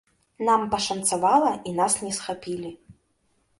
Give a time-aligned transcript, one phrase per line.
[0.47, 2.75] Нам пашанцавала, і нас не схапілі.